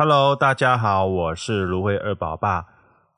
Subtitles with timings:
[0.00, 2.64] Hello，大家好，我是芦荟二宝爸。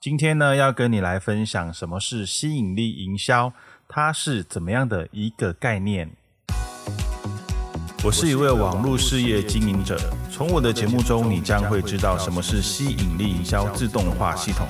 [0.01, 3.53] 今天呢，要跟你来分享什么是吸引力营销，
[3.87, 6.11] 它是怎么样的一个概念。
[8.03, 9.97] 我是一位网络事业经营者，
[10.29, 14.67] 从我的节目中，你将会知道什么是吸引力营销自动化系统，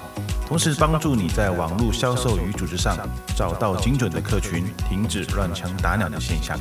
[0.46, 2.94] 同时帮助你在网络销售与组织上
[3.34, 6.60] 找到精准的客群，停止乱枪打鸟的现象。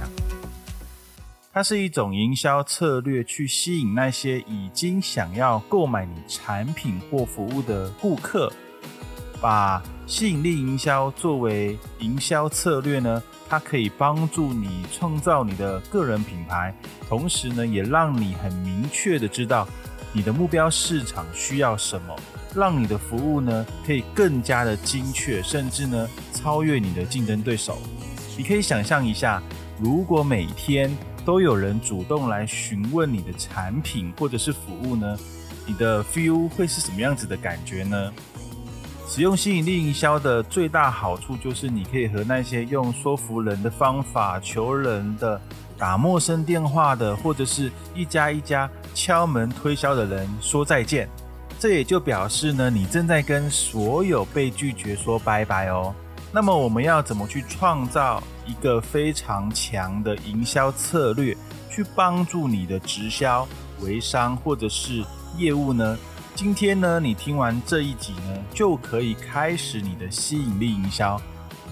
[1.53, 8.49] 它是一种营销策略，去吸引那些已经想要购买你产品或服务的顾客。
[9.41, 16.73] 把吸引力营销作为营销策略呢，它可以帮助你创造你的个人品牌，
[17.09, 19.67] 同时呢，也让你很明确的知道
[20.13, 22.15] 你的目标市场需要什么，
[22.55, 27.77] 让你的服务呢可以更加的精确，甚至呢超越你的竞争对手。
[28.37, 29.43] 你可以想象一下，
[29.77, 35.17] 如果每天都有人主动来询问你的产品或者是服务呢？
[35.65, 38.11] 你的 feel 会是什么样子的感觉呢？
[39.07, 45.39] 使用吸引力营销的最大好处就是，你可以和那些用说服人的方法求人的、
[45.77, 51.09] 打陌生电话的，或者是一家一家敲门推销的人说再见。
[51.59, 55.93] 这也就表示呢，你正在跟所有被拒绝说拜拜哦。
[56.33, 61.35] 那么我们要怎么去创造一个非常强的营销策略，
[61.69, 63.45] 去帮助你的直销、
[63.81, 65.03] 微商或者是
[65.37, 65.97] 业务呢？
[66.33, 71.21] 今天呢，你听完这一集呢，就可以开始你的吸引力营销。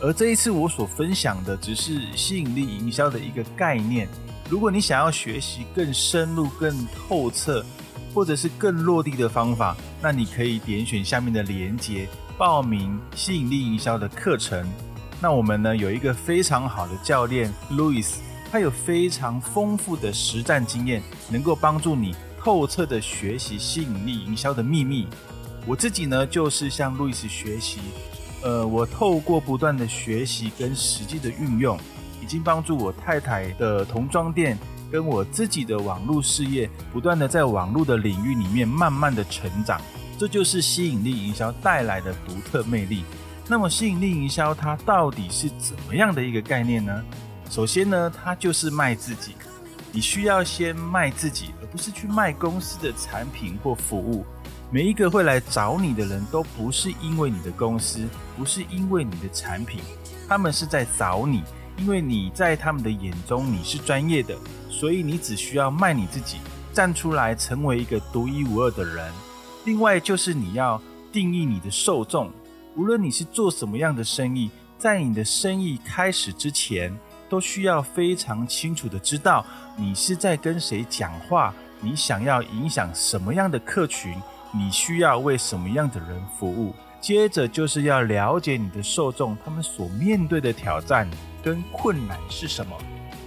[0.01, 4.09] 而这一次我所分享的只是吸引力营销的一个概念。
[4.49, 7.65] 如果你想要学习更深入、更透彻，
[8.13, 12.09] 或者是更落地的方法，那你可以点选下面的链接。
[12.39, 14.65] 报名吸引力营销的课程，
[15.19, 18.09] 那我们呢有一个非常好的教练 Louis，
[18.49, 25.05] 他有非常丰富的实战经验，能够帮助你透彻的学习吸引力营销的秘密。
[25.67, 27.81] 我自己呢就是向 Louis 学习，
[28.41, 31.77] 呃，我透过不断的学习跟实际的运用，
[32.21, 34.57] 已经帮助我太太的童装店
[34.89, 39.81] 跟我自己的网络事业，不断的在网络的领域里面慢慢的成长。
[40.19, 43.05] 这就是吸引力营销带来的独特魅力。
[43.47, 47.01] 那么，吸引力营销它到底是怎么样的一个概念呢？
[47.49, 49.31] 首先呢，它就是卖自己。
[49.93, 54.25] 你需要先卖自己，而不是去卖公司的产品或服务。
[54.69, 58.05] 每一个会来找你的人都不是因为你的公司，
[58.35, 59.79] 不是因为你的产品，
[60.27, 61.43] 他们是在找你，
[61.77, 64.35] 因为你在他们的眼中你是专业的，
[64.69, 66.39] 所以你只需要卖你自己，
[66.73, 69.11] 站出来成为一个独一无二的人。
[69.65, 70.81] 另外就是你要
[71.11, 72.31] 定义你的受众，
[72.75, 76.97] 无论你是做什么样的生意，在你的生意开始之前，
[77.27, 84.15] 都需要非常清楚的知道你是在跟谁讲话，你想要影响什么样的客群，
[84.51, 86.73] 你需要为什么样的人服务。
[87.01, 91.09] 接着就是要了解你的受众，他们所面对的挑战
[91.43, 92.75] 跟困难是什么。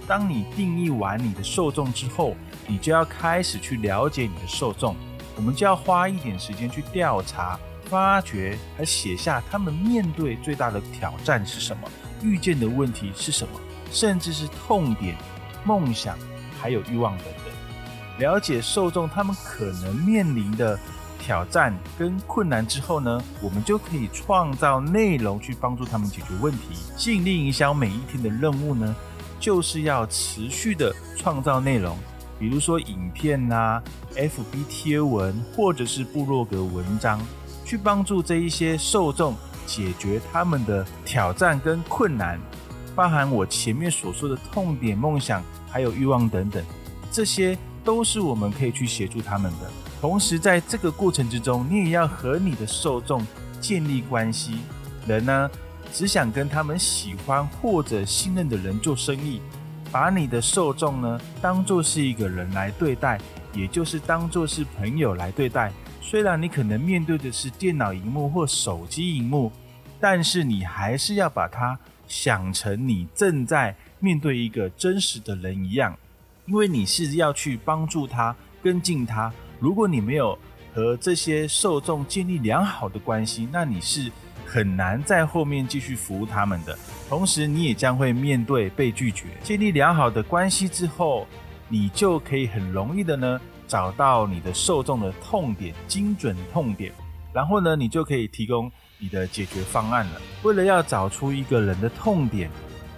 [0.07, 2.35] 当你定义完你的受众之后，
[2.67, 4.95] 你就要开始去了解你的受众。
[5.35, 11.89] 我们就要花一点时间去调查、发掘，还写下他们面对最大的挑战是什么，
[12.21, 13.59] 遇见的问题是什么，
[13.91, 15.15] 甚至是痛点、
[15.63, 16.17] 梦想，
[16.61, 17.53] 还有欲望等等。
[18.19, 20.79] 了解受众他们可能面临的
[21.19, 26.59] 挑战跟困难之后呢，我们就可以创造内容去帮助他们解决问题。
[26.95, 28.95] 吸引力营销每一天的任务呢，
[29.39, 31.97] 就是要持续的创造内容。
[32.39, 33.81] 比如说影片呐、
[34.15, 37.19] FB 贴文或者是部落格文章，
[37.65, 39.35] 去帮助这一些受众
[39.65, 42.39] 解决他们的挑战跟困难，
[42.95, 46.63] 包含我前面所说的痛点、梦想还有欲望等等，
[47.11, 49.71] 这些都是我们可以去协助他们的。
[50.01, 53.25] 同时，在这个过程之中，你也要和你的受众
[53.61, 54.57] 建立关系。
[55.07, 55.49] 人呢，
[55.93, 59.39] 只想跟他们喜欢或者信任的人做生意。
[59.93, 63.21] 把你的受众呢当做是一个人来对待，
[63.53, 65.71] 也就是当做是朋友来对待。
[66.01, 69.51] 虽然你可能面对的是电脑荧幕或手机荧幕，
[69.99, 75.95] 但是你还是要把它想成你正在面对一个真实的人一样，
[76.47, 79.31] 因为你是要去帮助他、跟进他。
[79.59, 80.35] 如果你没有
[80.73, 84.11] 和这些受众建立良好的关系，那你是。
[84.45, 86.77] 很难在后面继续服务他们的，
[87.09, 89.25] 同时你也将会面对被拒绝。
[89.43, 91.27] 建立良好的关系之后，
[91.69, 96.91] 你就可以很容易的呢找到你的受众的痛点，精准痛点，
[97.33, 100.21] 然后呢你就可以提供你的解决方案了。
[100.43, 102.49] 为了要找出一个人的痛点，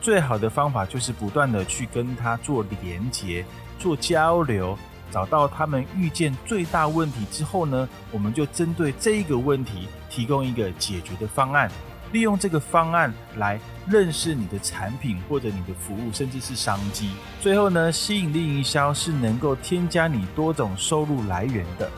[0.02, 3.46] 最好的方法就是不断的去跟他做连接、
[3.80, 4.78] 做交流。
[5.16, 11.72] 找到他们遇见最大问题之后呢，我们就针对这一个问题提供一个解决的方案，
[12.12, 13.58] 利用这个方案来
[13.88, 17.12] 认识你的产品或者你的服务，甚至是商机。
[17.40, 21.90] 最后呢，吸引力营销是能够添加你多种收入来源的。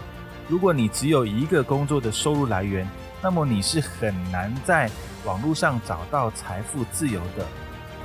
[0.47, 2.87] 如果你只有一个工作的收入来源，
[3.19, 4.91] 那么你是很难在
[5.25, 7.47] 网络上找到财富自由的。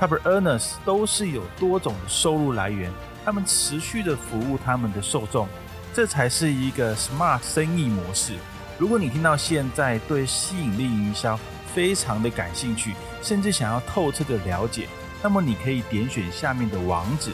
[0.01, 2.91] Top earners 都是有多种收入来源。
[3.25, 5.47] 他们持续的服务他们的受众，
[5.93, 8.33] 这才是一个 smart 生意模式。
[8.77, 11.39] 如果你听到现在对吸引力营销
[11.73, 14.87] 非常的感兴趣，甚至想要透彻的了解，
[15.21, 17.31] 那么你可以点选下面的网址，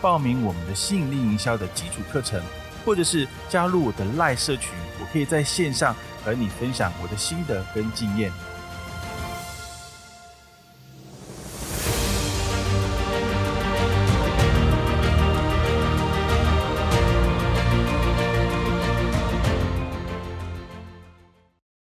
[0.00, 2.40] 报名我们的吸引力营销的基础课程，
[2.84, 8.30] 或者是加入我的赖社群，我可以在线上和你分享我的心得跟经验。